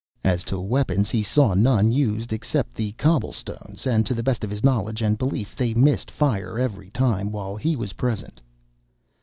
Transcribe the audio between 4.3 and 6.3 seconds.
of his knowledge and belief they missed